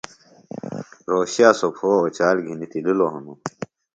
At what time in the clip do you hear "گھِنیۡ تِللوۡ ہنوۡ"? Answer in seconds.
2.45-3.39